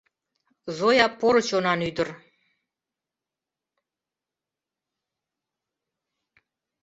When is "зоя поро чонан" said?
0.77-1.79